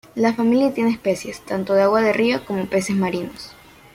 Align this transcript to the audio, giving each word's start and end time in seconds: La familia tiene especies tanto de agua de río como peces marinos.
La 0.15 0.33
familia 0.33 0.73
tiene 0.73 0.89
especies 0.89 1.41
tanto 1.41 1.75
de 1.75 1.83
agua 1.83 2.01
de 2.01 2.11
río 2.11 2.43
como 2.43 2.65
peces 2.65 2.95
marinos. 2.95 3.51